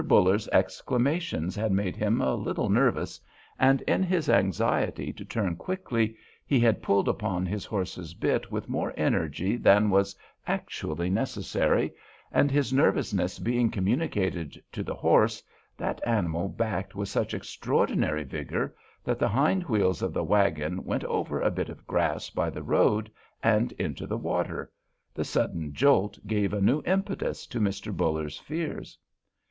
[0.07, 3.21] Buller's exclamations had made him a little nervous,
[3.59, 8.67] and, in his anxiety to turn quickly, he had pulled upon his horse's bit with
[8.67, 10.15] more energy than was
[10.47, 11.93] actually necessary,
[12.31, 15.43] and his nervousness being communicated to the horse,
[15.77, 21.03] that animal backed with such extraordinary vigor that the hind wheels of the wagon went
[21.03, 23.07] over a bit of grass by the road
[23.43, 24.71] and into the water.
[25.13, 27.95] The sudden jolt gave a new impetus to Mr.
[27.95, 28.97] Buller's fears.